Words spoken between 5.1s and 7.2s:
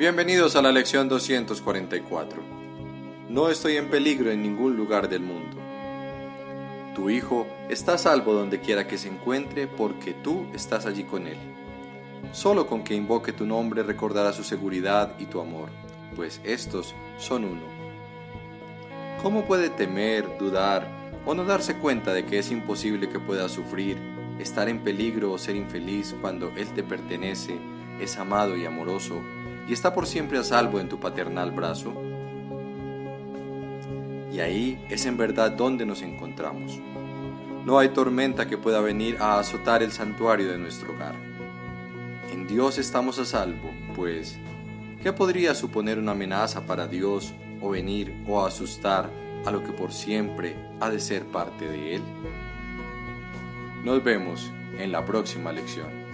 del mundo. Tu